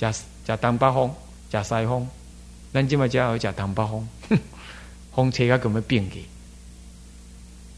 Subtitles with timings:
[0.00, 0.10] 加
[0.46, 1.14] 加东北风，
[1.50, 2.08] 加西风，
[2.72, 4.08] 咱今麦只好加东北风，
[5.14, 6.16] 风吹它根本变个，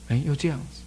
[0.06, 0.82] 哎，又这样子。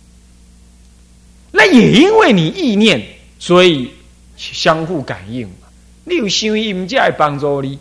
[1.51, 3.05] 那也因为你意念，
[3.37, 3.91] 所以
[4.37, 5.67] 相互感应嘛。
[6.05, 7.77] 你有心意，才会帮助你。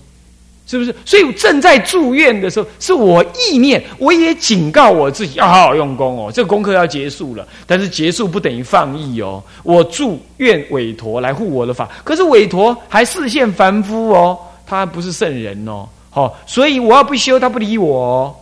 [0.66, 0.94] 是不是？
[1.04, 6.32] 所以正在住院的时候，是我意念，我也警告我自己要好好用功哦。
[6.32, 9.42] 这个功课要结束了，但是结束不等于放逸哦。
[9.62, 15.86] 我住院委托来护我的法，可是委托还视线凡夫哦，他不是圣人哦。
[16.08, 17.98] 好，所以我要不修，他不理我。
[17.98, 18.34] 哦。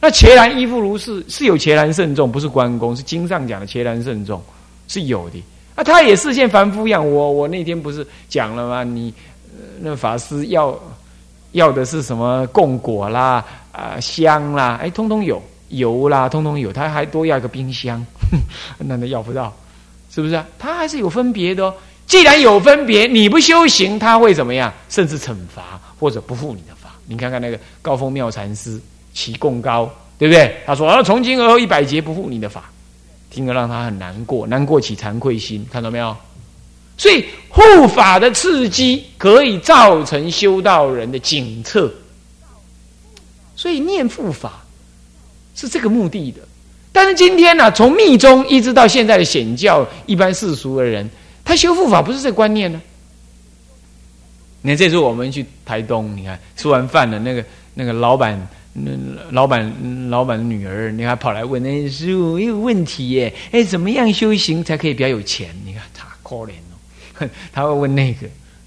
[0.00, 4.42] 那伽蓝依复如是，是有伽蓝慎重，不是关公，是经上讲的伽蓝慎重
[4.88, 5.42] 是有的。
[5.74, 7.06] 啊，他也视线凡夫一样。
[7.06, 8.82] 我我那天不是讲了吗？
[8.82, 9.12] 你。
[9.84, 10.74] 那法师要
[11.52, 18.04] 要的是什么供果啦啊香啦哎通通有油啦通通有他还多要一个冰箱，
[18.78, 19.52] 那那要不到
[20.10, 20.46] 是不是啊？
[20.58, 21.74] 他还是有分别的哦。
[22.06, 24.72] 既然有分别，你不修行，他会怎么样？
[24.88, 26.90] 甚至惩罚或者不负你的法。
[27.06, 28.80] 你看看那个高峰妙禅师
[29.12, 30.56] 起供高，对不对？
[30.64, 32.70] 他说啊，从今而后一百劫不负你的法，
[33.30, 36.16] 听了让他很难过，难过起惭愧心，看到没有？
[36.96, 41.92] 所以护法的刺激可以造成修道人的警策，
[43.56, 44.64] 所以念护法
[45.56, 46.40] 是这个目的的。
[46.92, 51.10] 但是今天呢，从密宗一直到现在的显教，一般世俗的人，
[51.44, 52.80] 他修护法不是这观念呢。
[54.62, 58.92] 你看，这次我们去台东，你看吃完饭了，那个那个老板，那
[59.32, 63.34] 老板老板的女儿，你看跑来问那师傅有问题耶？
[63.50, 65.50] 哎，怎么样修行才可以比较有钱？
[65.64, 66.52] 你看他可怜。
[67.52, 68.26] 他会问那个，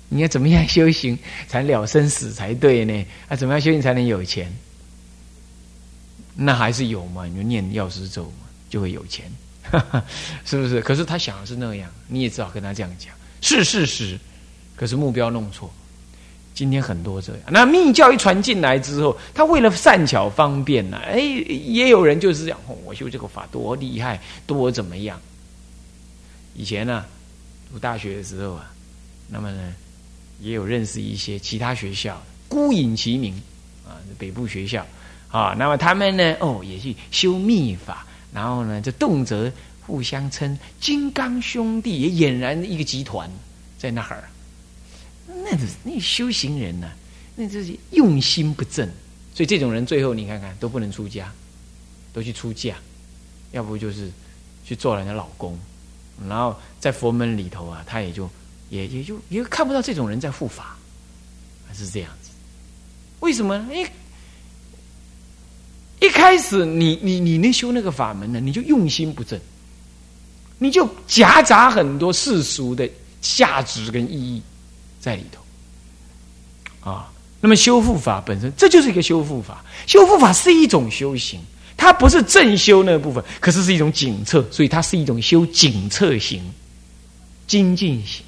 [0.10, 1.18] 你要怎么样修行
[1.48, 3.06] 才了生死才对呢？
[3.28, 4.52] 啊，怎么样修行才能有钱？
[6.36, 7.26] 那还是有嘛？
[7.26, 9.26] 你就念药师咒嘛，就会有钱，
[10.46, 10.80] 是不是？
[10.82, 14.20] 可是他想的是那样，你也只好跟他这样讲，是事实。
[14.76, 15.74] 可是目标弄错。
[16.54, 25.20] 今天很多这样，那密教一传进来之后，他为了善巧方便呢，哎，也有人就是讲，我修这个法多厉害，多怎么样？
[26.56, 27.06] 以前呢？
[27.72, 28.72] 读大学的时候啊，
[29.28, 29.74] 那么呢，
[30.40, 33.34] 也有认识一些其他学校，孤影其名
[33.86, 34.86] 啊，北部学校
[35.30, 39.52] 啊，那么他们呢，哦，也去修密法，然后呢，就动辄
[39.82, 43.30] 互相称金刚兄弟，也俨然一个集团
[43.78, 44.24] 在那儿。
[45.28, 46.90] 那那修行人呢，
[47.36, 48.88] 那就是用心不正，
[49.34, 51.32] 所以这种人最后你看看都不能出家，
[52.14, 52.76] 都去出嫁，
[53.52, 54.10] 要不就是
[54.66, 55.58] 去做人家老公。
[56.28, 58.30] 然后在佛门里头啊，他也就
[58.70, 60.78] 也也就也看不到这种人在护法，
[61.74, 62.30] 是这样子。
[63.20, 63.68] 为什么？
[63.74, 63.86] 一
[66.06, 69.40] 一开始你你你那修那个法门呢，你就用心不正，
[70.60, 72.90] 你就夹杂很多世俗的
[73.22, 74.42] 价值跟意义
[75.00, 77.12] 在里头啊。
[77.40, 79.64] 那么修复法本身，这就是一个修复法。
[79.86, 81.40] 修复法是一种修行。
[81.78, 86.44] 它不是正修那部分，可是是一种警策，所以它是一种修警策型、
[87.46, 88.26] 精进型。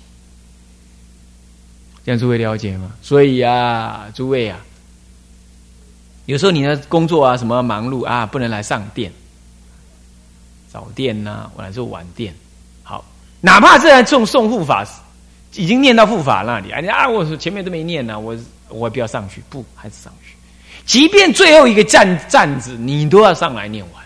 [2.06, 2.94] 这样诸位了解吗？
[3.02, 4.60] 所以啊，诸位啊，
[6.26, 9.12] 有时候你的工作啊，什么忙碌啊，不能来上殿、
[10.72, 12.34] 早殿呐，我来做晚殿。
[12.84, 13.04] 好，
[13.42, 14.88] 哪怕是在送送护法，
[15.56, 18.38] 已经念到护法那里啊，你啊，我前面都没念呢，我
[18.70, 20.36] 我不要上去，不，还是上去。
[20.86, 24.04] 即便最后一个站站子，你都要上来念完。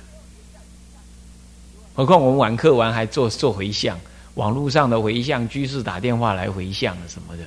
[1.96, 4.00] 何况我们晚课完还做做回向，
[4.34, 7.44] 网络上的回向，居士打电话来回向什么的，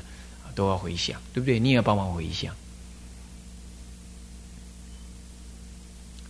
[0.55, 1.59] 都要回向，对不对？
[1.59, 2.55] 你也要帮忙回向，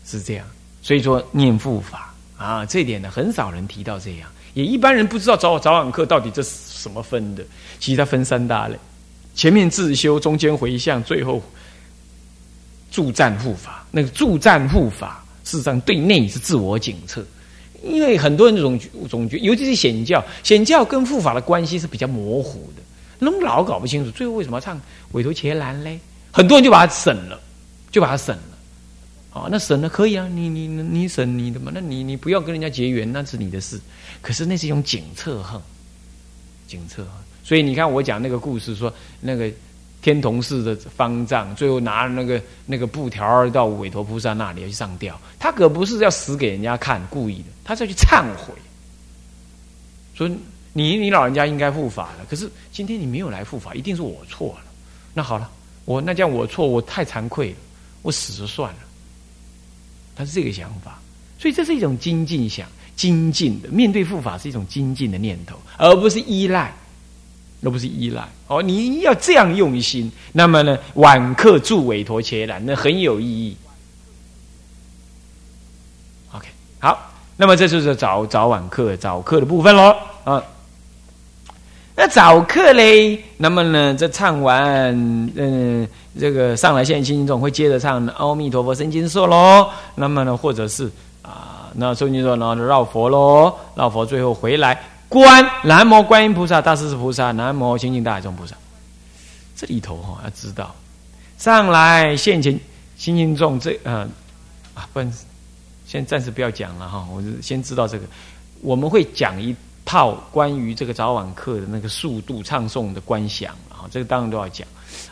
[0.05, 0.47] 是这样。
[0.83, 7.45] 所以说念佛法啊，这点呢，很少人提到这样，也一般人不知道早早晚课到底这是什么分的。
[7.79, 8.77] 其实它分三大类：
[9.35, 11.43] 前面自修，中间回向，最后。
[12.97, 17.23] 助战护法，那个助战护法，事实上对内是自我检测，
[17.85, 22.81] 因为很多人总总觉，尤其是显教，显教跟护法的关系是比较模糊的，
[23.19, 24.81] 那么老搞不清楚，最后为什么唱
[25.13, 26.01] 委托伽蓝嘞？
[26.33, 27.39] 很多人就把它省了，
[27.91, 28.43] 就把它省了。
[29.35, 33.79] 哦，那省了可以啊，你你你省你的嘛，那你你不要跟人家结缘，那是你的事。
[34.23, 35.61] 可是那是一种检测恨，
[36.67, 37.07] 检测。
[37.45, 38.91] 所以你看我讲那个故事，说
[39.21, 39.51] 那个。
[40.03, 48.55] 天童寺的方丈最后拿那个那个布条到韦陀菩萨那里要去上吊，他可不是要死给人家看，故意的，他是要去忏悔，
[50.15, 50.29] 说
[50.73, 54.65] 你你老人家应该护法了，可是今天你没有来护法，一定是我错了。
[55.13, 55.51] 那好了，
[55.87, 57.57] 我那叫我错，我太惭愧了，
[58.03, 58.79] 我死了算了。
[60.15, 61.01] 他是这个想法，
[61.39, 66.73] 所以这是一种精进想，精进的面对护法是一种精进的念头，而不是依赖。
[67.67, 68.23] 而不是依赖。
[68.47, 73.57] 哦，你要这样用心，那么呢，晚课助委托切然，那很有意义。
[76.33, 76.47] OK，
[76.79, 80.41] 好，那么这就是早早晚课早课的部分喽啊。
[81.97, 84.95] 那早课嘞，那么呢，这唱完，
[85.35, 85.89] 嗯，
[86.21, 89.69] 这个上来现心总会接着唱《阿弥陀佛生经说》喽。
[89.95, 90.89] 那么呢，或者是
[91.23, 98.57] 啊，那诵经说，然后绕佛喽，绕佛，最后回来观南无观音菩萨、大势至菩萨、南无清净大海中菩萨。
[99.57, 100.75] 这里头哈要知道，
[101.39, 102.59] 上来现前
[102.97, 104.09] 心经中这呃
[104.75, 105.01] 啊，不，
[105.87, 108.07] 先暂时不要讲了哈，我就先知道这个，
[108.61, 109.55] 我们会讲一。
[109.89, 114.67] 套关于这个早晚课的那个速度唱诵的观想啊，这个当然都要讲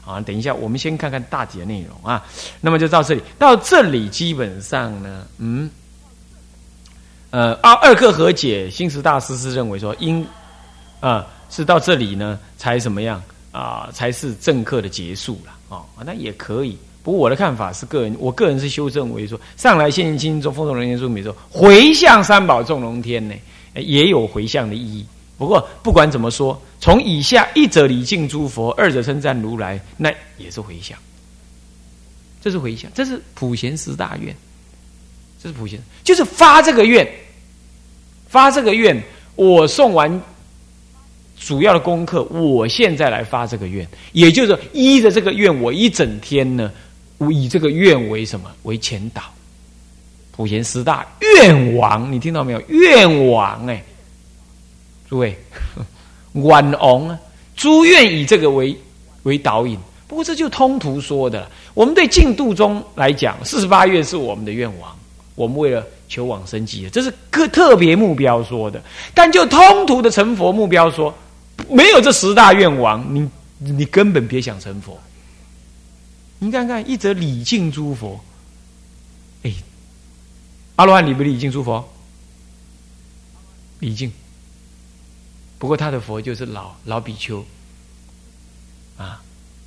[0.04, 0.20] 啊。
[0.20, 2.26] 等一下，我们先看看大体的内容啊。
[2.60, 5.70] 那么就到这里，到这里基本上呢，嗯，
[7.34, 10.24] 呃，二二课和解，新时大师是认为说，应
[11.00, 13.20] 啊是到这里呢才怎么样
[13.50, 15.82] 啊，才是正客的结束了啊。
[16.06, 23.34] 那也可以，不过我的看法是个人，我个人是修正为说，上来现金中风中人间说，比如说回向三宝众龙天呢。
[23.74, 25.04] 也有回向的意义。
[25.36, 30.08] 不过不管怎么说，从以下一者礼敬诸佛，二者称赞如来，那
[30.38, 30.96] 也是回向。
[32.40, 34.32] 这是回向，这是普贤十大愿。
[35.42, 37.06] 这是普贤，就是发这个愿，
[38.34, 39.00] 发这个愿。
[39.36, 40.20] 我送完
[41.38, 46.68] 主要的功课，我现在来发这个愿，也就是依着这个愿，我一整天呢，
[47.18, 49.22] 我以这个愿为什么为前导。
[50.32, 52.60] 普贤十大愿王，你听到没有？
[52.68, 53.80] 愿王哎，
[55.08, 55.38] 诸位，
[56.34, 57.16] 晚王啊，
[57.54, 58.76] 诸愿以这个为
[59.22, 59.78] 为导引。
[60.08, 61.50] 不过这就通途说的了。
[61.72, 64.96] 我们对净度中来讲，四十八愿是我们的愿王，
[65.34, 68.82] 我们为了求往生极这是个特别目标说的。
[69.14, 71.14] 但就通途的成佛目标说，
[71.68, 73.28] 没有这十大愿王，你
[73.58, 75.00] 你根本别想成佛。
[76.38, 78.20] 你看看，一则礼敬诸佛。
[79.42, 79.52] 哎
[80.76, 81.88] 阿罗汉礼不礼敬诸佛？
[83.80, 84.12] 礼敬。
[85.58, 87.44] 不过他的佛就是老老比丘，
[88.98, 89.22] 啊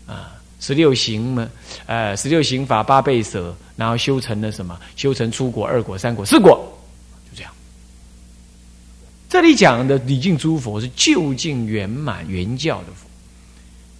[0.05, 1.49] 啊，十六行嘛，
[1.85, 4.79] 呃，十六行法八倍舍，然后修成了什么？
[4.95, 6.57] 修成出果、二果、三果、四果，
[7.29, 7.51] 就这样。
[9.29, 13.07] 这里讲的礼敬诸佛是究竟圆满圆教的佛，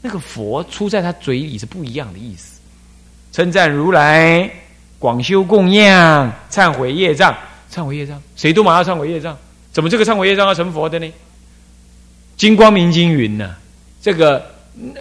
[0.01, 2.59] 那个佛出在他嘴里是不一样的意思，
[3.31, 4.49] 称赞如来。
[4.99, 7.37] 广修供养，忏悔业障，
[7.71, 9.37] 忏悔业障，谁都马上忏悔业障，
[9.71, 11.07] 怎么这个忏悔业障要成佛的呢？
[12.35, 13.55] 金光明经云呢？
[14.01, 14.43] 这个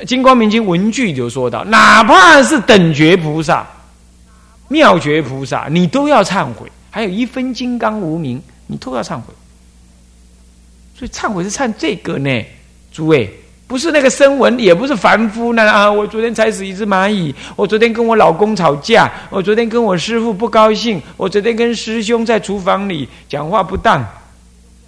[0.06, 3.66] 金光明经文句就说到，哪怕是等觉菩萨、
[4.68, 9.34] 妙觉菩萨，你都要忏悔；还有一分金刚无名，你都要忏悔。
[10.98, 12.44] 所以忏悔是忏这个呢，
[12.92, 13.32] 诸位。
[13.68, 15.90] 不是那个声闻，也不是凡夫呢啊！
[15.90, 24.06] 我昨天踩死一只蚂蚁，我昨天跟我老公吵架，我昨天跟我师傅不高兴，我昨天跟师兄在厨房里讲话不当，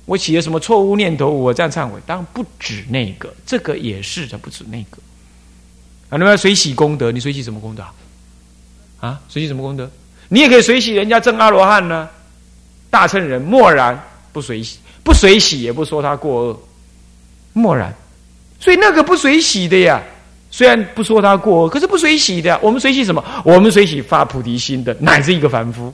[0.09, 1.29] 我起了什么错误念头？
[1.29, 4.97] 我这样忏悔，当然不止那个，这个也是的，不止那个。
[6.09, 7.85] 啊，那么水洗功德，你水洗什么功德？
[9.01, 9.91] 啊，水洗什么功德？
[10.31, 12.09] 你也可以水洗人家正阿罗汉呢，
[12.89, 14.03] 大乘人默然
[14.33, 16.61] 不水洗，不水洗也不说他过恶，
[17.53, 17.95] 默然。
[18.59, 20.03] 所以那个不水洗的呀，
[20.51, 22.59] 虽然不说他过恶，可是不水洗的。
[22.63, 23.23] 我们水洗什么？
[23.45, 25.93] 我们水洗发菩提心的，乃至一个凡夫。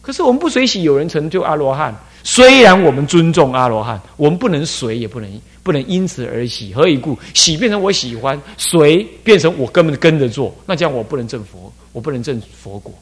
[0.00, 1.92] 可是我们不水洗，有人成就阿罗汉。
[2.24, 6.74] 虽然我们尊重阿罗汉，我们不能随，也不能不能因此而喜。
[6.74, 7.16] 何以故？
[7.34, 10.52] 喜变成我喜欢，随变成我根本跟着做。
[10.66, 12.92] 那这样我不能证佛，我不能证佛果。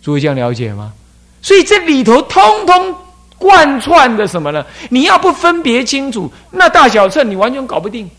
[0.00, 0.94] 诸位这样了解吗？
[1.42, 2.94] 所以这里头通通。
[3.40, 4.66] 贯穿的什么呢？
[4.90, 8.10] 你要不分别清楚，那大小乘你完全搞不定，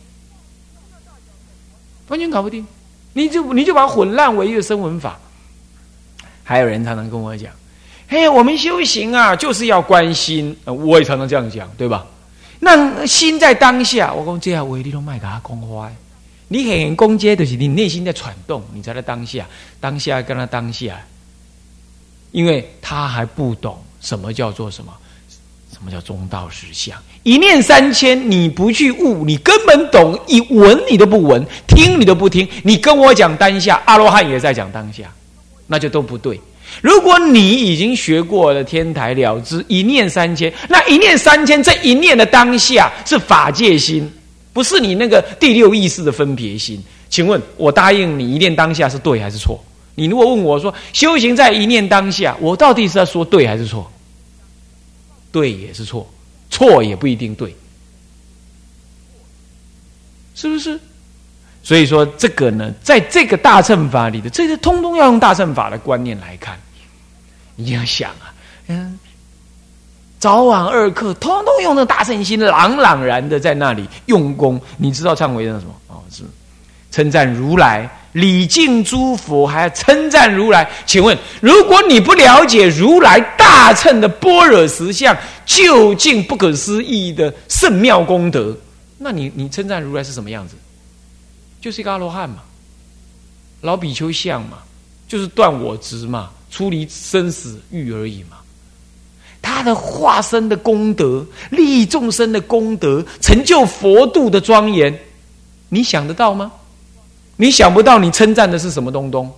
[2.08, 2.66] 完全搞不定，
[3.12, 5.20] 你就你就把它混乱为一个声闻法。
[6.42, 7.52] 还有人常常跟我讲
[8.10, 12.06] ：“嘿，我们修行啊，就是要关心。”我也常常这样讲，对吧？
[12.60, 15.92] 那心在当下，我讲这样，我一定都卖给他公花。
[16.48, 19.46] 你很攻击的是你内心在喘动，你才在当下，
[19.80, 21.00] 当下跟他当下，
[22.32, 24.92] 因为他还不懂什么叫做什么。
[25.72, 26.98] 什么叫中道实相？
[27.24, 32.46] 一念三千，你不去悟，你根本懂一闻你都不闻，听你都不听。
[32.64, 35.04] 你跟我讲当下，阿罗汉也在讲当下，
[35.68, 36.42] 那就都不对。
[36.82, 44.10] 如果你已经学过了天台了知一念三千，那一念三千这一念的当下是法界心，
[44.54, 46.82] 不是你那个第六意识的分别心。
[47.10, 49.64] 请问，我答应你一念当下是对还是错？
[49.96, 53.92] 你如果问我说修行在一念当下，我到底是要说对还是错？
[55.32, 56.10] 对也是错，
[56.50, 57.54] 错也不一定对。
[60.36, 60.80] 是不是？
[61.62, 66.58] 所以说这个呢，在这个大乘法里的，这些通通要用大乘法的观念来看。
[67.56, 68.34] 你要想啊，
[68.68, 68.98] 嗯，
[70.18, 74.60] 早晚二课，通通用那大乘心，朗朗然的在那里用功。
[74.78, 75.74] 你知道忏悔那什么？
[75.88, 76.24] 哦，是
[76.90, 80.68] 称赞如来，礼敬诸佛，还要称赞如来。
[80.86, 88.58] 请问，如果你不了解如来大乘的般若实相，究竟不可思议的圣妙功德，
[88.98, 90.56] 那你你称赞如来是什么样子？
[91.62, 92.44] 就是一个阿罗汉嘛，
[93.62, 94.60] 老比丘相嘛，
[95.08, 98.38] 就是断我执嘛，出离生死欲而已嘛。
[99.42, 104.98] 他的化身的功德，利益众生的功德，成就佛度的庄严，
[105.70, 106.52] 你想得到吗？
[107.36, 109.32] 你想不到，你称赞的是什么东东？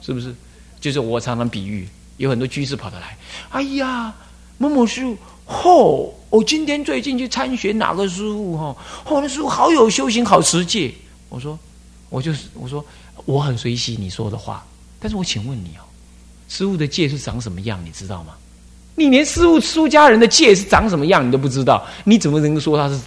[0.00, 0.34] 是不是？
[0.80, 1.88] 就是我常常比喻，
[2.18, 3.16] 有很多居士跑得来，
[3.50, 4.14] 哎呀，
[4.58, 8.76] 某某师傅，吼，我今天最近去参学哪个师傅哈？
[9.06, 10.92] 哦，那师傅好有修行，好持戒。
[11.28, 11.58] 我说，
[12.08, 12.84] 我就是我说，
[13.24, 14.66] 我很随喜你说的话，
[14.98, 15.84] 但是我请问你哦，
[16.48, 17.78] 师傅的戒是长什么样？
[17.84, 18.34] 你知道吗？
[18.94, 23.00] 你连师傅出家人的戒是长什么样你都不知道，你怎么能够说他是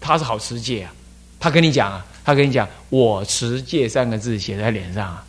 [0.00, 0.92] 他是好持戒啊？
[1.40, 5.24] 他跟你讲啊，他跟你讲“我持戒”三个字写在脸上啊，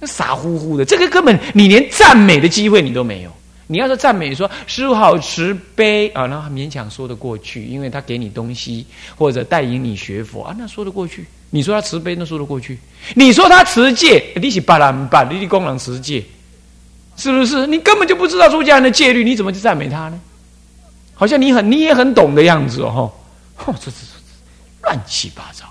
[0.00, 3.32] 那傻乎乎的，这个根本你连赞美的机会你都没有。
[3.72, 8.84] 你要是赞美说师傅好慈悲啊，那勉强说得过去，因为他给你东西
[9.16, 11.24] 或者带引你学佛啊，那说得过去。
[11.48, 12.78] 你说他慈悲，那说得过去。
[13.14, 16.22] 你说他持戒，你是巴兰巴，你的功能持戒，
[17.16, 17.66] 是不是？
[17.66, 20.20] 你根本就不知道出家人的戒律，你怎么去赞美他呢？
[21.14, 23.10] 好像你很你也很懂的样子哦，
[23.54, 25.64] 吼，这这这乱七八糟。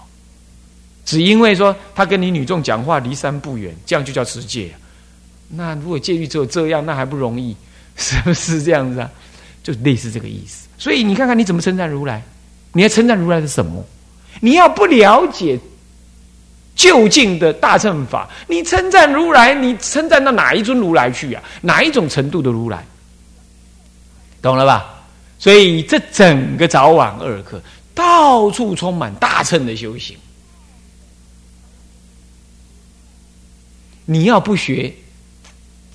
[1.06, 4.72] 只因为说他跟你女众讲话离山不远，这样就叫持戒。
[5.50, 7.56] 那如果戒律只有这样，那还不容易。
[8.04, 9.12] 是不是这样子啊？
[9.62, 10.68] 就类似这个意思。
[10.78, 12.24] 所以你看看你怎么称赞如来？
[12.74, 13.86] 你要称赞如来是什么？
[14.40, 15.60] 你要不了解
[16.76, 21.44] 究竟的大乘法，你称赞如来，你称赞到哪一尊如来去啊？
[21.62, 22.84] 哪一种程度的如来？
[24.42, 25.04] 懂了吧？
[25.38, 27.62] 所以这整个早晚二课，
[27.94, 30.18] 到处充满大乘的修行。
[34.06, 34.94] 你要不学？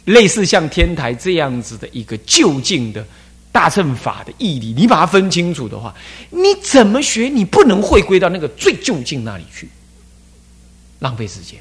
[0.06, 3.06] 类似像天台这样子的一个就近的
[3.52, 5.94] 大乘法的义理，你把它分清楚的话，
[6.30, 7.28] 你怎么学？
[7.28, 9.68] 你不能回归到那个最就近那里去，
[10.98, 11.58] 浪费时间。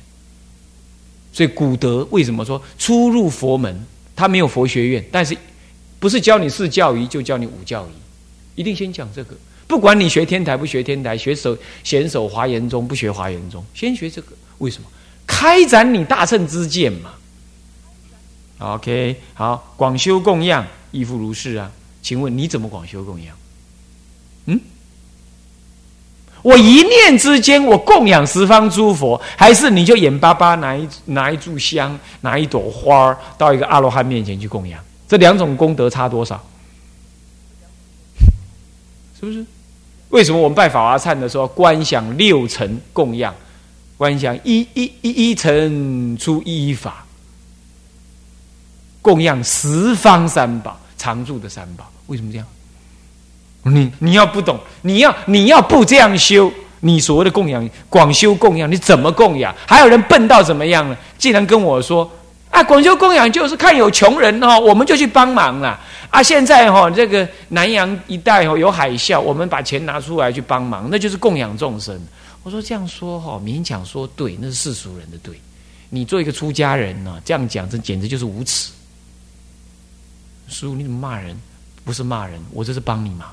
[1.31, 3.85] 所以古德为什么说初入佛门，
[4.15, 5.35] 他没有佛学院，但是
[5.99, 9.35] 不是教你四教仪，就教你五教仪，一定先讲这个。
[9.67, 14.33] 不管你学天台不学天台，学守显守华严宗不学华严宗，先学这个。
[14.59, 14.87] 为什么？
[15.25, 17.11] 开展你大乘之见嘛。
[18.59, 21.71] OK，好，广修供养亦复如是啊。
[22.01, 23.35] 请问你怎么广修供养？
[24.45, 24.59] 嗯，
[26.41, 34.79] 我一念之间，我供养十方诸佛，还是你就眼巴巴拿一拿一炷香，拿一朵花到一个阿罗汉面前去供养？
[35.07, 36.41] 这两种功德差多少？
[39.19, 39.45] 是不是？
[40.09, 43.33] 为什么我们拜法华忏的时候，观想六层供养，
[43.97, 47.04] 观想一一一一层出一法？
[49.05, 52.47] 供养十方三宝，常住的三宝，为什么这样？
[53.61, 59.53] 你你要不懂，你要你要不这样修，你所谓的供养广修供养，你怎么供养？
[59.67, 60.97] 还有人笨到怎么样呢？
[61.19, 62.11] 竟然跟我说
[62.49, 66.23] 啊，广修供养就是看有穷人哦，我们就去帮忙了啊！
[66.23, 71.95] 现在哈，这个南洋一带哦有海啸，我们把钱拿出来去帮忙，那就是供养众生。
[72.41, 75.39] 我说这样说哈，勉强说对，那是世俗人的对。
[75.91, 78.71] 你做一个出家人呢，这样讲，这简直就是无耻。
[80.47, 81.37] 叔，你怎么骂人？
[81.83, 83.27] 不是骂人，我这是帮你忙。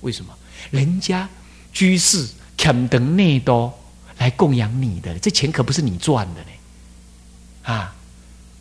[0.00, 0.32] 为什么？
[0.70, 1.28] 人家
[1.72, 3.72] 居士肯等内多
[4.16, 7.72] 来供养你的，这钱可不是你赚的呢。
[7.74, 7.94] 啊，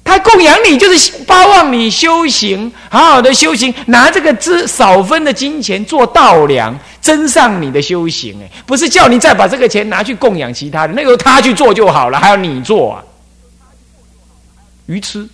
[0.04, 8.42] 他供养你就是巴望你修行，好好的修行，拿这个资少分的金钱做道粮，增上你的修行。
[8.42, 13.04] 哎，不是叫你再把这个钱拿去供养其他的，那个他去做就好了，还要你做啊？
[14.88, 15.30] 愚痴。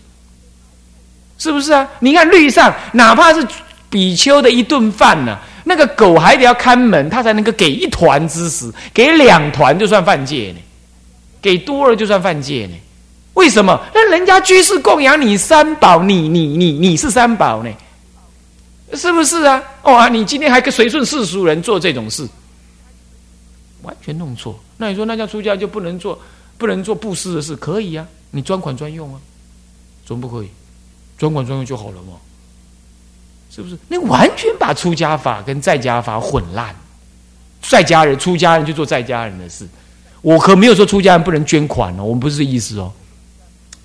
[1.40, 1.90] 是不是啊？
[2.00, 3.44] 你看律上，哪怕是
[3.90, 10.60] 比丘的一顿饭呢，那个狗还得要看门，他才能够给一团之食，给两团就算犯戒呢，
[11.42, 12.76] 给多了就算犯戒呢。
[13.36, 13.82] 为什么？
[13.94, 17.72] 那人家居士供养你三宝，你你你你是三宝呢？
[18.94, 19.64] 是不是啊？
[19.84, 22.28] 哦啊，你今天还跟随顺世俗人做这种事，
[23.84, 24.60] 完全弄错。
[24.76, 26.20] 那你说那叫出家就不能做
[26.58, 27.56] 不能做布施的事？
[27.56, 29.22] 可以啊，你专款专用啊，
[30.06, 30.50] 总不可以？
[31.20, 32.14] 专管专用就好了嘛，
[33.52, 33.78] 是不是？
[33.90, 36.74] 那完全把出家法跟在家法混烂，
[37.62, 39.68] 在家人、出家人就做在家人的事。
[40.22, 42.92] 我可没有说出家人不能捐款哦，我们不是这意思哦。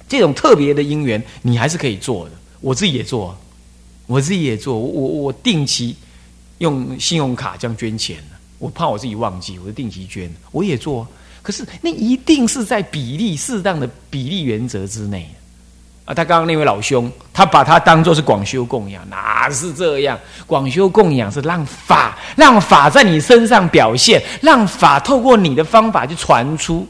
[0.09, 2.33] 这种特别的因缘，你还是可以做的。
[2.61, 3.37] 我自己也做，
[4.07, 4.79] 我自己也做。
[4.79, 5.97] 我我定期
[6.59, 8.19] 用信用卡这样捐钱
[8.59, 10.33] 我怕我自己忘记，我就定期捐。
[10.53, 11.07] 我也做，
[11.43, 15.29] 可是那一定是在比例适当的比例原则之内。
[16.05, 20.19] 啊，他刚刚那位老兄，他把他当做是广修供养，哪是这样？
[20.47, 26.87] 广修供养是让法，让法在你身上表现，让法透过你的方法去传出，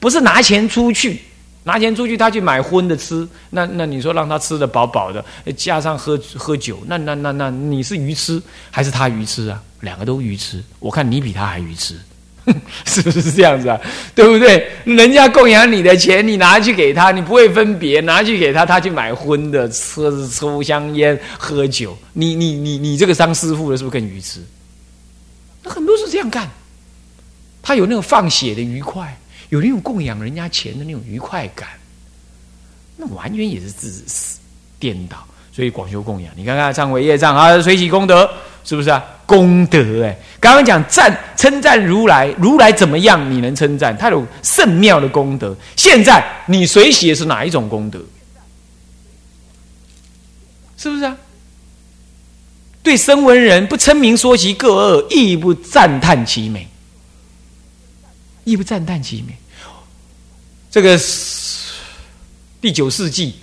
[0.00, 1.22] 不是拿钱出去，
[1.62, 5.24] 拿钱出去他去买荤的吃，那那你说让他吃的饱饱的，
[5.56, 8.42] 加上喝喝酒，那那那那你是愚痴
[8.72, 9.62] 还是他愚痴啊？
[9.82, 11.94] 两个都愚痴，我看你比他还愚痴。
[12.86, 13.78] 是不是这样子啊？
[14.14, 14.66] 对不对？
[14.84, 21.96] 人家供养你的钱，你拿去给他，你不会分别，拿去给他，他去买荤的，吃抽香烟、喝酒。
[22.12, 24.40] 你你你你这个当师傅的，是不是更愚痴？
[25.62, 26.48] 那很多是这样干，
[27.62, 29.16] 他有那种放血的愉快，
[29.50, 31.68] 有那种供养人家钱的那种愉快感，
[32.96, 34.38] 那完全也是自私
[34.78, 35.18] 颠倒。
[35.52, 38.28] 所以广修供养，你看看忏悔业障啊，随喜功德，
[38.70, 39.04] 是不是啊？
[39.26, 43.28] 功德哎，刚刚讲赞称赞如来，如来怎么样？
[43.28, 45.56] 你能称赞他有甚妙的功德？
[45.74, 47.98] 现在你随喜是哪一种功德？
[50.76, 51.16] 是不是啊？
[52.80, 56.68] 对声闻人不称名说其各恶，亦不赞叹其美，
[58.44, 59.36] 亦不赞叹其美。
[60.70, 60.96] 这个
[62.60, 63.34] 第九世纪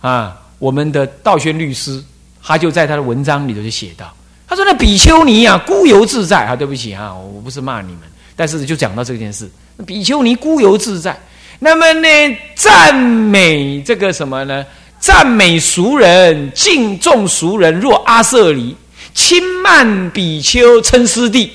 [0.00, 2.02] 啊，我们的道宣律师，
[2.42, 4.12] 他就在他的文章里头就写到。
[4.48, 8.02] 他说：“那比丘尼啊，孤游自在啊，对不起啊，我不是骂你们，
[8.36, 9.50] 但是就讲到这件事。
[9.84, 11.18] 比丘尼孤游自在，
[11.58, 12.08] 那么呢，
[12.54, 14.64] 赞美这个什么呢？
[15.00, 18.76] 赞美俗人，敬重俗人，若阿舍离，
[19.12, 21.52] 轻慢比丘，称师弟。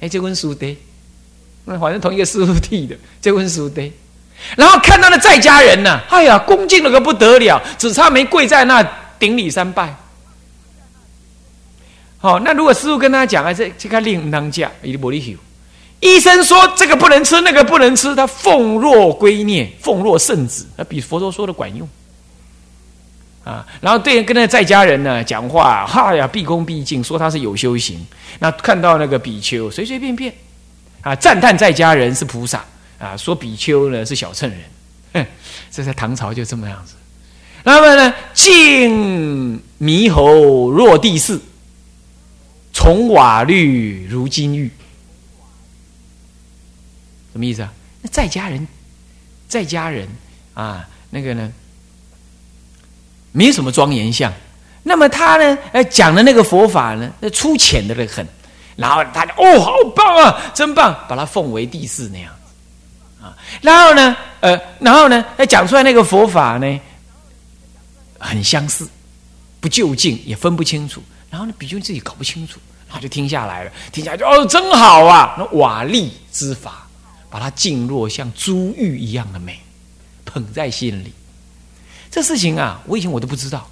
[0.00, 0.76] 哎，这问书的，
[1.66, 3.92] 那反正同一个师傅弟的，这问书的。
[4.56, 8.82] 然后看到了在家人呢，哎呀，恭敬了个不得了，只差没跪在那
[9.18, 9.94] 顶礼三拜。”
[12.22, 15.32] 好，那如果师傅跟他讲啊，这这个令当价，伊不离休。
[15.98, 21.88] 医生说这个不能吃，那个不能吃，他奉若圭臬，奉若圣旨，那比佛陀说的管用
[23.42, 23.66] 啊。
[23.80, 27.98] 然后对跟那在家人呢讲话，哈呀，毕恭毕敬，说他是有修行。
[28.38, 30.32] 那看到那个比丘随随便便
[31.00, 32.64] 啊，赞叹在家人是菩萨
[33.00, 34.60] 啊，说比丘呢是小乘人。
[35.14, 35.26] 哼，
[35.72, 36.94] 这在唐朝就这么样子。
[37.64, 41.36] 那么呢，敬猕猴若地势。
[42.82, 44.68] 从瓦绿如金玉，
[47.30, 47.72] 什么意思啊？
[48.00, 48.66] 那在家人，
[49.46, 50.08] 在家人
[50.52, 51.52] 啊，那个呢，
[53.30, 54.32] 没什么庄严相。
[54.82, 58.26] 那么他呢，呃，讲的那个佛法呢，那粗浅的很。
[58.74, 62.34] 然后他就哦，好棒啊，真棒，把他奉为第四那样
[63.22, 63.38] 啊。
[63.60, 66.80] 然后呢，呃，然后呢，他讲出来那个佛法呢，
[68.18, 68.88] 很相似，
[69.60, 71.00] 不就近，也分不清楚。
[71.30, 72.58] 然后呢，比丘自己搞不清楚，
[72.92, 75.34] 他就听下来了，听下来就哦，真好啊！
[75.38, 76.86] 那瓦砾之法，
[77.30, 79.58] 把它静若像珠玉一样的美，
[80.24, 81.12] 捧在心里。
[82.10, 83.66] 这事情啊，我以前我都不知道。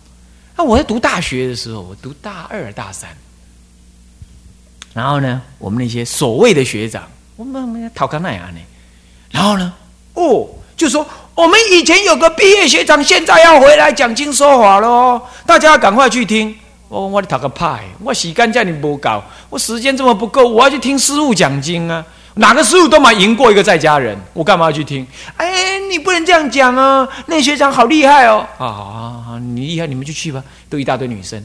[0.57, 3.11] 那我在读大学的时候，我读大二、大三，
[4.95, 7.07] 然后呢，我们那些所谓的学长，
[7.37, 8.59] 我们我们讨康奈亚呢，
[9.31, 9.73] 然后呢，
[10.15, 16.57] 哦，就说我们以前有个毕业学长，现在要回来讲经说法喽，大家赶快去听。
[16.91, 22.05] 我我读个派，我时间叫你不够，我时间这么不够，我要去听师傅讲经啊！
[22.35, 25.07] 哪个师傅都嘛赢过一个在家人，我干嘛要去听？
[25.37, 27.09] 哎，你不能这样讲啊！
[27.29, 28.45] 那学长好厉害哦！
[28.59, 30.43] 啊，你厉害，你们就去吧。
[30.69, 31.41] 都一大堆女生，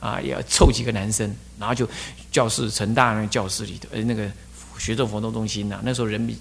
[0.00, 1.88] 啊，也要凑几个男生，然后就
[2.32, 4.28] 教室成大那个教室里头，呃，那个
[4.76, 6.36] 学众活动中心呐，那时候人比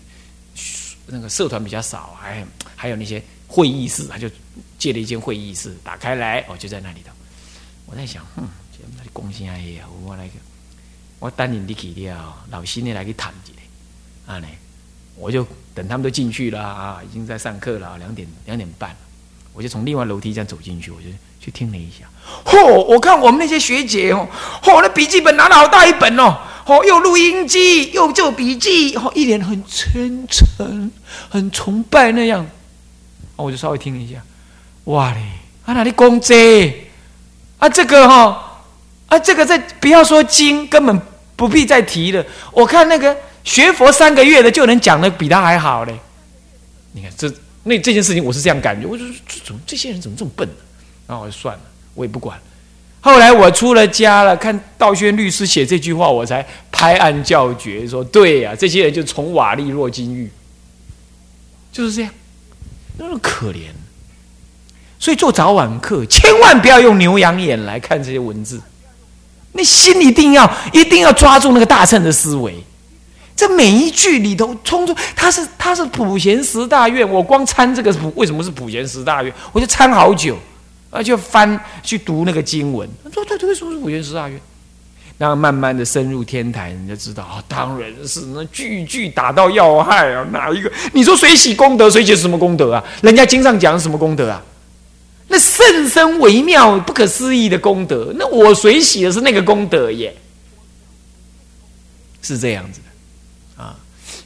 [1.06, 2.44] 那个社团比较少，还
[2.76, 4.28] 还有那些会议室，他就
[4.80, 7.12] 借了一间会议室，打开来，哦，就在那里头。
[7.89, 8.47] 我在想，哼，
[8.95, 10.34] 那里贡献哎呀，我来个，
[11.17, 14.47] 我等你去了，老新的来去谈一下，啊呢，
[15.15, 18.95] 我就等他们都进去了啊，已经在上课了，两点两点半，
[19.54, 21.08] 我就从另外楼梯这样走进去，我就
[21.41, 22.08] 去听了一下。
[22.45, 24.28] 嚯，我看我们那些学姐哦，
[24.62, 30.91] 嚯，那笔记本拿了好大一本哦，嚯，又录音机又做笔记，嚯，一脸很虔诚、
[31.28, 32.47] 很崇拜那样。
[33.36, 34.21] 我就稍微听一下，
[34.84, 35.21] 哇嘞，
[35.65, 36.86] 啊哪里公这？
[37.60, 38.62] 啊，这个哈，
[39.08, 41.02] 啊，这个在不要说经，根本
[41.36, 42.26] 不必再提了。
[42.52, 46.00] 我看那个学佛三个月的就能讲的比他还好嘞。
[46.93, 47.32] 你看这
[47.63, 48.88] 那这件事情，我是这样感觉。
[48.88, 50.56] 我就说，怎么这些人怎么这么笨呢？
[51.06, 51.62] 然后我就算了，
[51.93, 52.39] 我也不管。
[53.02, 60.32] 后来我出了家了，看道轩律师写这句话，我才拍案叫绝，说对呀，这些人就从瓦砾若金玉，
[61.72, 62.12] 就是这样，
[62.98, 63.67] 那么可怜。
[65.00, 68.62] 所以做早晚课，千万不要用牛羊眼来看这些文字，
[69.54, 72.64] 你心一定要一定要抓住那个大乘的思维。
[73.36, 80.38] 这每一句里头，冲出他是他是普贤十大愿，我光参这个普为什么是普贤十大愿，我就参好久。
[80.92, 84.42] 啊，就翻去读那个经文，说对对，说是普贤十大愿，
[85.20, 90.72] 然后慢慢的深入天台，你就知道啊，当然是那句句打到要害啊，哪一个？
[90.92, 92.84] 你说谁喜功德，谁写什么功德啊？
[93.04, 94.42] 人家经上讲什么功德啊？
[95.70, 100.16] 甚深微妙、不可思议的功德，那我随喜的是那个功德耶，
[102.22, 103.76] 是这样子的啊。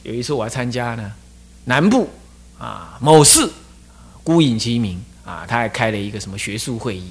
[0.02, 1.12] 有一次我还参加呢，
[1.66, 2.08] 南部
[2.58, 3.48] 啊某市，
[4.22, 5.00] 孤影其名。
[5.26, 7.10] 啊，他还开了一个什么学术会议，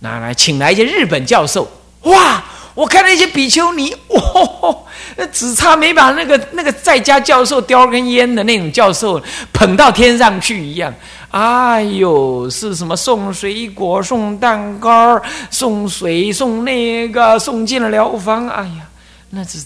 [0.00, 1.70] 拿来请来一些日本教授。
[2.00, 4.76] 哇，我看那些比丘尼，哇，
[5.14, 10.92] 那只差没把那个那个在家教授叼根烟的那种教授捧到天上去一样。
[11.32, 18.46] 哎呦，是什么送水果、送蛋糕、送水、送那个、送进了疗房。
[18.48, 18.88] 哎呀，
[19.30, 19.58] 那是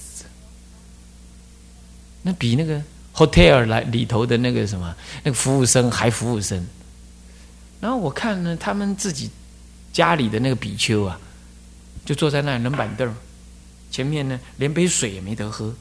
[2.23, 2.81] 那比那个
[3.13, 6.65] hotel 来里头的那个什么那个服务生还服务生。
[7.81, 9.29] 然后我看呢，他们自己
[9.93, 11.19] 家里的那个比丘啊，
[12.05, 13.13] 就坐在那冷板凳
[13.91, 15.75] 前面呢，连杯水也没得喝，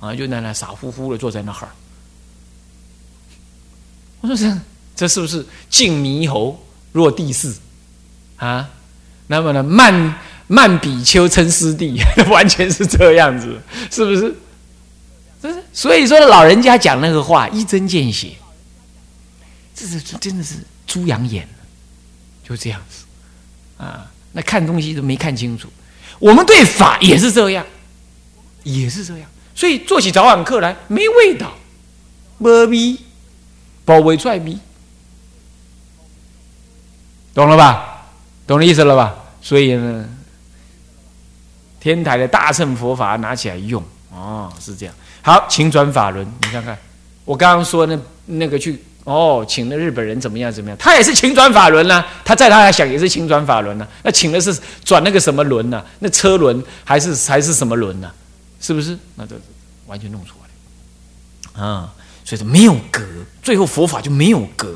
[0.00, 1.68] 啊，就在那傻乎乎的坐在那儿。
[4.20, 4.52] 我说这
[4.96, 6.60] 这是不是静猕猴
[6.92, 7.56] 落地寺
[8.38, 8.68] 啊？
[9.28, 14.34] 那么呢，慢慢比丘称师弟， 完全是这样子，是不是？
[15.40, 18.32] 这是所以说老人家讲那个话一针见血，
[19.74, 20.54] 这是真的是。
[20.86, 21.46] 猪羊眼，
[22.48, 23.04] 就这样子
[23.76, 24.06] 啊！
[24.30, 25.68] 那看东西都没看清楚。
[26.20, 27.66] 我们对法也是这样，
[28.62, 29.28] 也是这样。
[29.52, 31.52] 所以做起早晚课来没味道，
[32.38, 33.00] 波逼，
[33.84, 34.56] 包围出来逼，
[37.36, 38.02] 懂了吧？
[38.46, 39.14] 懂了意思了吧？
[39.42, 40.08] 所以呢，
[41.78, 44.94] 天台的大乘佛法拿起来用哦，是这样。
[45.20, 46.78] 好，请转法轮，你看看，
[47.26, 48.82] 我刚刚说那那个去。
[49.04, 50.50] 哦，请了日本人怎么样？
[50.50, 50.76] 怎么样？
[50.78, 52.02] 他也是请转法轮呢？
[52.24, 53.86] 他在他来想也是请转法轮呢？
[54.02, 55.84] 那请的是转那个什么轮呢？
[55.98, 58.10] 那车轮还是还是什么轮呢？
[58.60, 58.98] 是不是？
[59.14, 59.36] 那这
[59.86, 61.92] 完全弄错了啊！
[62.24, 63.04] 所以说没有格，
[63.42, 64.74] 最后佛法就没有格，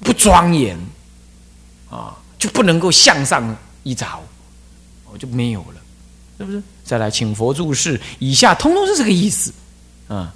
[0.00, 0.78] 不庄严
[1.90, 4.06] 啊，就不能够向上一着，
[5.12, 5.80] 我就没有了，
[6.38, 6.62] 是不是？
[6.84, 9.52] 再来请佛注释，以下通通是这个意思
[10.08, 10.34] 啊。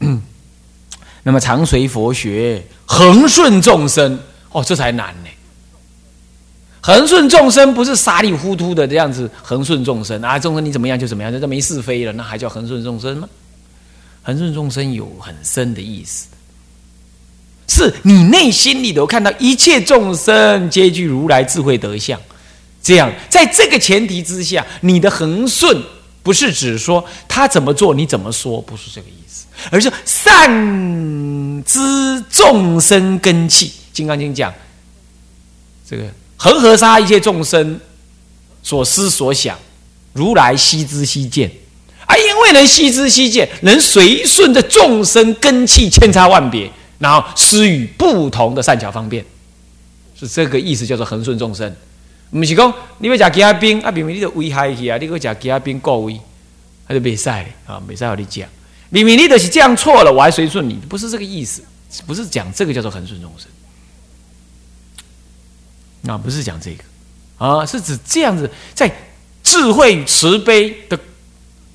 [1.22, 4.18] 那么常随佛学，恒顺众生，
[4.50, 5.30] 哦，这才难呢。
[6.80, 13.28] 恒顺众生不是傻里糊涂的这样子，恒顺众生啊，众生你怎么样就怎么样，这没是非了，那还叫恒顺众生吗？
[14.24, 16.26] 恒顺众生有很深的意思，
[17.68, 22.20] 是你内心里头看到一切众生皆具如来智慧德相，
[22.82, 25.82] 这样在这个前提之下，你的恒顺
[26.22, 29.46] 不是指说他怎么做你怎么说，不是这个意思。
[29.70, 31.78] 而是善知
[32.30, 34.52] 众生根器，《金刚经》讲
[35.88, 36.04] 这个
[36.36, 37.78] 恒河沙一切众生
[38.62, 39.56] 所思所想，
[40.12, 41.48] 如来悉知悉见，
[42.06, 46.68] 而因为能悉知悉见，能随顺着众生根器千差万别，
[47.02, 49.24] 然后施予不同的善巧方便，
[50.14, 51.74] 是这个意思，叫做恒顺众生。
[52.30, 56.18] 不是讲你要吃鸡鸭冰，啊，明明你就危害去啊，你去吃鸡鸭冰过危，
[56.86, 58.48] 他就没赛的啊，没赛和你讲。
[58.88, 61.62] 明明你的是这样错了，我还随顺你，不是这个意思，
[62.06, 63.48] 不是讲这个叫做恒顺众生，
[66.14, 66.84] 啊，不是讲这个，
[67.44, 68.88] 啊，是指这样子，在
[69.42, 70.96] 智慧与慈悲的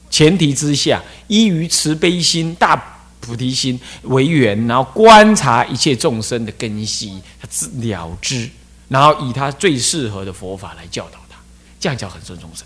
[0.09, 2.96] 前提之下，依于慈悲心、大
[3.27, 8.49] 菩提心为缘，然后观察一切众生的根系，他知了知，
[8.87, 11.37] 然后以他最适合的佛法来教导他，
[11.79, 12.65] 这样叫恒顺众生。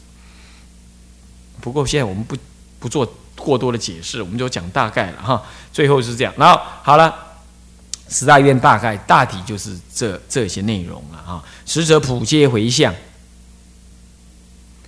[1.60, 2.38] 不过现在我们不
[2.80, 3.12] 不做。
[3.38, 5.42] 过多的解释，我们就讲大概了哈。
[5.74, 7.12] 最后是这样，然后好了，
[8.08, 11.44] 十大愿大概大体就是这这些内容了哈。
[11.66, 12.94] 十者普皆回向，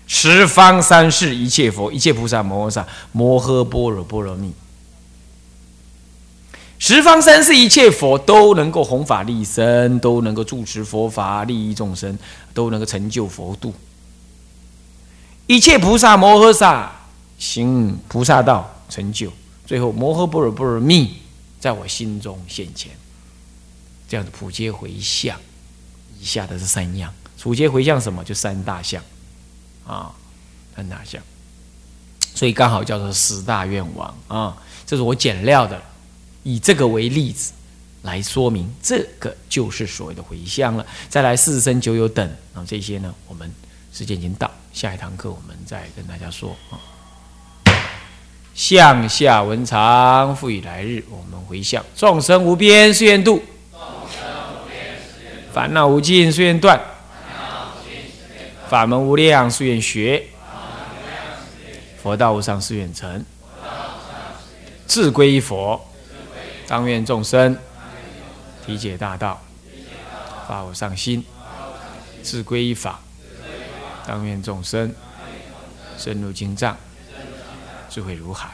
[0.06, 4.54] 十方三世一切佛、一切菩萨摩诃萨摩诃般若波罗蜜，
[6.84, 12.20] 十方三世一切佛都能够弘法利生，都能够住持佛法利益众生，
[12.54, 13.74] 都能够成就佛度。
[15.48, 16.92] 一切菩萨摩诃萨。
[17.40, 19.32] 行菩萨道成就，
[19.66, 21.22] 最后摩诃般若波罗蜜
[21.58, 22.92] 在我心中现前，
[24.10, 25.38] 这样子普皆回向，
[26.20, 28.22] 以下的这三样，处劫回向什么？
[28.26, 29.02] 就三大项
[29.88, 30.12] 啊，
[30.76, 31.24] 三大项。
[32.36, 35.82] 所以刚好叫做十大愿望啊，这是我简料的，
[36.44, 37.52] 以这个为例子
[38.04, 40.86] 来说明，这个就是所谓的回向了。
[41.10, 43.50] 再来四生九有等啊，这些呢，我们
[43.92, 46.80] 时间已经到，下一堂课我们再跟大家说啊。
[48.54, 53.42] 向下文长，复以来日，我们回向众生无边誓愿度，
[55.52, 56.80] 烦恼无尽誓愿断，
[58.70, 60.24] 法门无量誓愿学。
[62.04, 63.26] 佛道无上誓愿成，
[64.86, 65.80] 自归依佛，
[66.74, 67.56] 当愿众生
[68.66, 69.40] 体解大道，
[70.48, 71.22] 发无上心；
[72.24, 73.00] 自归依法，
[74.08, 74.92] 当愿众生
[76.00, 76.76] 深入经藏，
[77.92, 78.48] 智慧如海；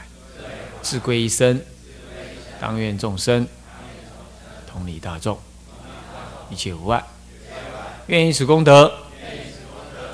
[0.82, 1.64] 自归依身，
[2.60, 3.48] 当愿众生
[4.70, 5.38] 同理大众，
[6.50, 7.02] 一切无碍。
[8.08, 8.92] 愿以此功德，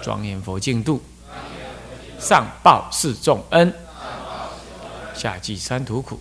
[0.01, 1.03] 庄严佛净土。
[2.21, 3.75] 上报四重恩，
[5.13, 6.21] 下济三途苦。